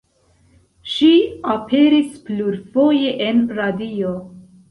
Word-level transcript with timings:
Ŝi 0.93 1.09
aperis 1.57 2.17
plurfoje 2.29 3.13
en 3.27 3.43
radio. 3.61 4.17